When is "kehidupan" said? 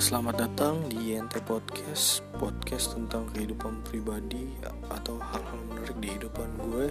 3.36-3.84, 6.08-6.56